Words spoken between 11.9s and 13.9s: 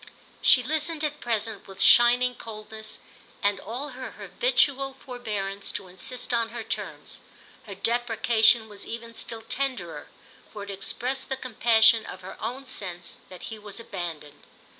of her own sense that he was